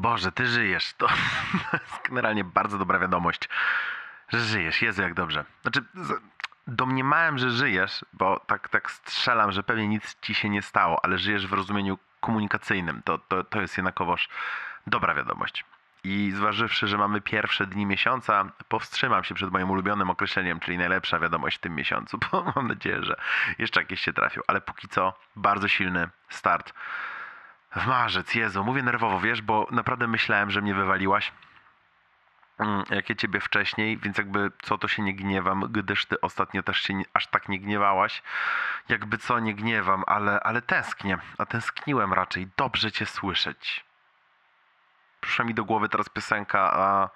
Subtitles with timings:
[0.00, 0.94] Boże, ty żyjesz.
[0.94, 1.06] To
[1.72, 3.48] jest generalnie bardzo dobra wiadomość,
[4.28, 4.82] że żyjesz.
[4.82, 5.44] Jezu, jak dobrze.
[5.62, 5.84] Znaczy,
[6.66, 11.18] domniemałem, że żyjesz, bo tak, tak strzelam, że pewnie nic ci się nie stało, ale
[11.18, 13.02] żyjesz w rozumieniu komunikacyjnym.
[13.04, 14.28] To, to, to jest jednakowoż
[14.86, 15.64] dobra wiadomość.
[16.04, 21.18] I zważywszy, że mamy pierwsze dni miesiąca, powstrzymam się przed moim ulubionym określeniem, czyli najlepsza
[21.18, 23.16] wiadomość w tym miesiącu, bo mam nadzieję, że
[23.58, 24.40] jeszcze jakieś się trafią.
[24.46, 26.72] Ale póki co bardzo silny start
[27.76, 28.34] w marzec.
[28.34, 31.32] Jezu, mówię nerwowo, wiesz, bo naprawdę myślałem, że mnie wywaliłaś.
[32.58, 36.80] Mm, Jakie ciebie wcześniej, więc jakby co to się nie gniewam, gdyż ty ostatnio też
[36.80, 38.22] się nie, aż tak nie gniewałaś.
[38.88, 42.48] Jakby co nie gniewam, ale, ale tęsknię, a tęskniłem raczej.
[42.56, 43.84] Dobrze cię słyszeć.
[45.20, 47.10] Przyszła mi do głowy teraz piosenka a,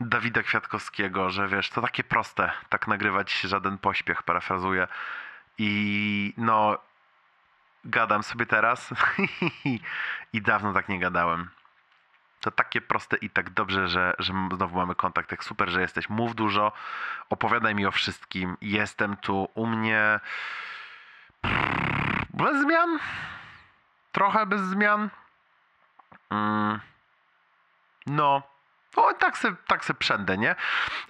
[0.00, 4.88] Dawida Kwiatkowskiego, że wiesz, to takie proste, tak nagrywać żaden pośpiech, parafrazuję.
[5.58, 6.78] I no,
[7.84, 8.90] gadam sobie teraz
[10.32, 11.50] i dawno tak nie gadałem.
[12.40, 15.30] To takie proste i tak dobrze, że, że znowu mamy kontakt.
[15.30, 16.08] Jak super, że jesteś.
[16.08, 16.72] Mów dużo,
[17.30, 18.56] opowiadaj mi o wszystkim.
[18.60, 20.20] Jestem tu u mnie
[22.30, 22.98] bez zmian.
[24.12, 25.10] Trochę bez zmian.
[26.30, 26.80] Mm.
[28.06, 28.42] No.
[28.96, 30.54] O, tak se, tak se przędę, nie?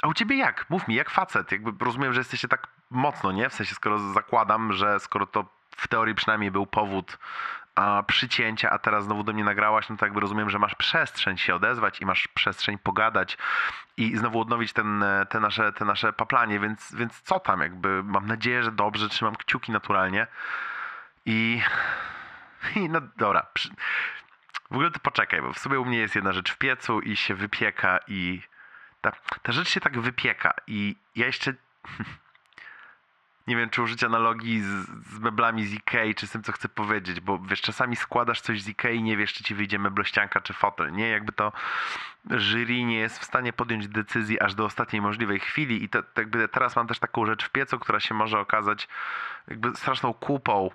[0.03, 0.71] A u ciebie jak?
[0.71, 1.53] Mów mi, jak facet?
[1.53, 3.49] Jakby rozumiem, że jesteście tak mocno, nie?
[3.49, 5.45] W sensie, skoro zakładam, że skoro to
[5.77, 7.19] w teorii przynajmniej był powód
[7.75, 11.39] a, przycięcia, a teraz znowu do mnie nagrałaś, no to jakby rozumiem, że masz przestrzeń
[11.39, 13.39] się odezwać i masz przestrzeń pogadać
[13.97, 17.61] i znowu odnowić ten, e, te, nasze, te nasze paplanie, więc, więc co tam?
[17.61, 20.27] Jakby mam nadzieję, że dobrze, trzymam kciuki naturalnie
[21.27, 21.63] i,
[22.77, 23.47] i no dobra.
[23.55, 23.69] Przy...
[24.71, 27.17] W ogóle to poczekaj, bo w sobie u mnie jest jedna rzecz w piecu i
[27.17, 28.43] się wypieka i
[29.01, 31.55] ta, ta rzecz się tak wypieka i ja jeszcze
[33.47, 36.69] nie wiem, czy użyć analogii z, z meblami z Ikei, czy z tym, co chcę
[36.69, 40.41] powiedzieć, bo wiesz, czasami składasz coś z Ikei i nie wiesz, czy ci wyjdzie meblościanka,
[40.41, 41.09] czy fotel, nie?
[41.09, 41.53] Jakby to
[42.31, 46.21] jury nie jest w stanie podjąć decyzji aż do ostatniej możliwej chwili i to, to
[46.21, 48.89] jakby teraz mam też taką rzecz w piecu, która się może okazać
[49.49, 50.71] jakby straszną kupą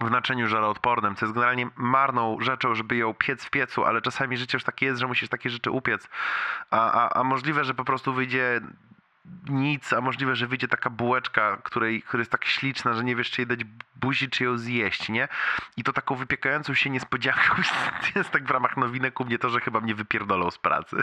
[0.00, 4.36] w naczyniu żaroodpornym, co jest generalnie marną rzeczą, żeby ją piec w piecu, ale czasami
[4.36, 6.08] życie już takie jest, że musisz takie rzeczy upiec.
[6.70, 8.60] A, a, a możliwe, że po prostu wyjdzie
[9.48, 13.30] nic, a możliwe, że wyjdzie taka bułeczka, której, która jest tak śliczna, że nie wiesz,
[13.30, 13.60] czy jej dać
[13.96, 15.28] buzi, czy ją zjeść, nie?
[15.76, 17.54] I to taką wypiekającą się niespodzianką
[18.16, 20.96] jest tak w ramach nowinek u mnie to, że chyba mnie wypierdolą z pracy.